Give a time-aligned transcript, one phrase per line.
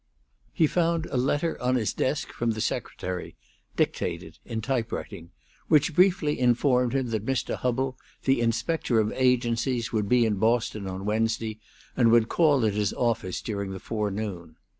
[0.51, 3.35] He found a letter on his desk from the secretary,
[3.75, 5.29] "Dictated," in typewriting,
[5.67, 7.55] which briefly informed him that Mr.
[7.55, 11.59] Hubbell, the Inspector of Agencies, would be in Boston on Wednesday,
[11.95, 14.55] and would call at his office during the forenoon.